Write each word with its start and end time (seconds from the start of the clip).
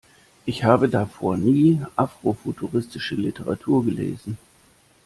Ich 0.47 0.63
habe 0.63 0.89
davor 0.89 1.37
nie 1.37 1.79
afrofuturistische 1.95 3.13
Literatur 3.13 3.85
gelesen. 3.85 4.39